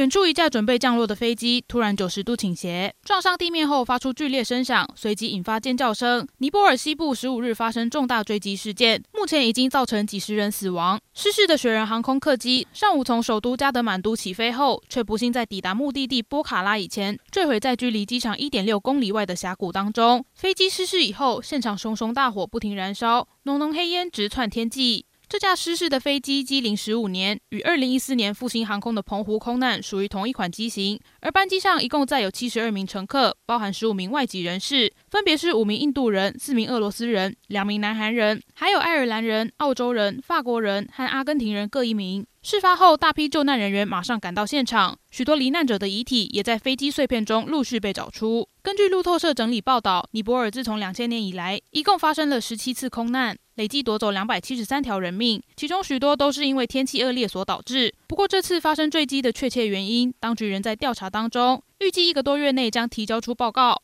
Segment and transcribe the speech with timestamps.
[0.00, 6.26] 远处一架准备降落的飞机突然九十度倾斜，撞上地面后发出剧烈声响，随即引发尖叫声。
[6.38, 10.98] 尼泊尔西部十五日发生重大坠机事件，目前已经造成几十人死亡。
[11.12, 20.24] 失事的雪人航空客机上午从首都加德满都起飞后，却不幸在抵达目的地波卡拉以前坠毁在距离机场一点六公里外的峡谷当中。
[20.32, 25.04] 飞机失事以后，现场熊熊大火不停燃烧，浓浓黑烟直窜天际。
[25.30, 30.98] 这架失事的飞机机龄十五年，与二零一四年复兴航空的澎湖空难属于同一款机型。
[31.20, 42.26] 而班机上一共载有七十二名乘客，包含十五名外籍人士，分别是五名印度人、四名俄罗斯人、两名南韩人，还有爱尔兰人、澳洲人、法国人和阿根廷人各一名。
[42.42, 48.48] 事发后，大批救难人员马上赶到现场，许多罹难者的遗体也在飞机碎片中陆续被找出。
[48.62, 53.36] 根据路透社整理报道，尼泊尔自从两千年以来，一共发生了十七次空难。
[53.60, 57.92] 累计夺走两百七十三条人命，其中许多都是因为天气恶劣所导致。
[58.06, 63.82] 不过，这次发生坠机的确切原因，当局仍在调查当中，预计一个多月内将提交出报告。